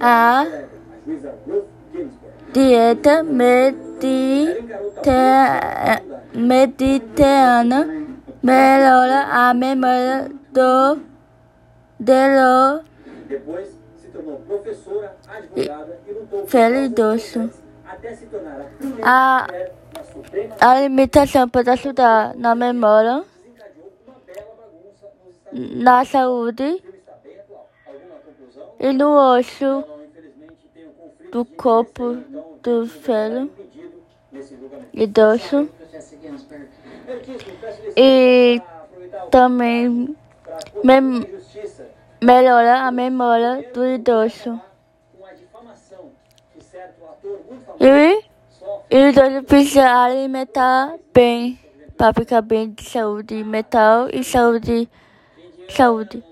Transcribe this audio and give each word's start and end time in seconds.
a 0.00 0.46
dieta 2.52 3.22
mediter- 3.22 4.62
mediterrânea 6.34 8.06
melhora 8.42 9.26
a 9.30 9.54
memória 9.54 10.30
do 10.52 11.00
do 12.00 12.82
Depois 13.28 13.68
se 14.00 14.08
tornou 14.08 14.36
professora, 14.46 15.16
e 15.56 15.68
a 15.68 15.86
A 19.02 19.46
alimentação 20.60 21.48
pode 21.48 21.70
ajudar 21.70 22.34
na 22.36 22.54
memória, 22.54 23.24
na 25.52 26.04
saúde 26.04 26.82
e 28.80 28.92
no 28.92 29.10
osso 29.36 29.84
do 31.32 31.44
corpo 31.44 32.16
do 32.62 32.86
filho 32.86 33.50
idoso 34.92 35.68
e 37.96 38.60
também 39.30 40.16
melhora 42.22 42.82
a 42.82 42.90
memória 42.90 43.70
do 43.72 43.86
idoso. 43.86 44.60
E 47.80 48.22
sofre 48.88 48.96
o 48.96 49.08
idoso 49.08 49.42
precisa 49.44 50.04
alimentar 50.04 50.98
bem 51.12 51.58
para 51.96 52.14
ficar 52.14 52.42
bem 52.42 52.70
de 52.70 52.84
saúde 52.84 53.42
mental 53.42 54.08
e 54.12 54.22
saúde, 54.22 54.88
saúde. 55.68 56.22